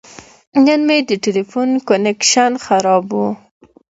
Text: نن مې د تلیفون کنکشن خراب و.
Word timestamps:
نن 0.65 0.79
مې 0.87 0.97
د 1.09 1.11
تلیفون 1.25 1.69
کنکشن 1.87 2.51
خراب 2.65 3.05
و. 3.13 3.21